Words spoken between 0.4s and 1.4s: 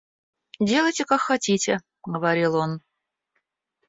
Делайте, как